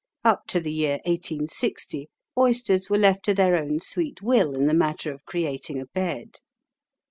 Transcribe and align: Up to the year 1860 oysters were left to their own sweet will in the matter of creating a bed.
Up 0.23 0.47
to 0.47 0.59
the 0.59 0.71
year 0.71 0.93
1860 1.05 2.09
oysters 2.35 2.89
were 2.89 2.97
left 2.97 3.23
to 3.25 3.35
their 3.35 3.55
own 3.55 3.79
sweet 3.79 4.19
will 4.19 4.55
in 4.55 4.65
the 4.65 4.73
matter 4.73 5.13
of 5.13 5.23
creating 5.25 5.79
a 5.79 5.85
bed. 5.85 6.39